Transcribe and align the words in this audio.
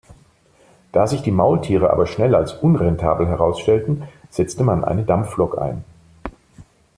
Da 0.93 1.05
sich 1.05 1.21
die 1.21 1.29
Maultiere 1.29 1.91
aber 1.91 2.07
schnell 2.07 2.33
als 2.33 2.53
unrentabel 2.53 3.27
herausstellten, 3.27 4.01
setzte 4.31 4.63
man 4.63 4.83
eine 4.83 5.03
Dampflok 5.03 5.59
ein. 5.59 5.83